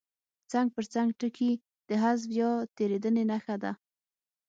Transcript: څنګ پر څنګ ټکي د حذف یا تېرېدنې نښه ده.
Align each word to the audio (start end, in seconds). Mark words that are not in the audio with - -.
څنګ 0.51 0.67
پر 0.75 0.85
څنګ 0.93 1.07
ټکي 1.19 1.51
د 1.89 1.89
حذف 2.03 2.27
یا 2.39 2.49
تېرېدنې 2.77 3.23
نښه 3.31 3.55
ده. 3.63 3.71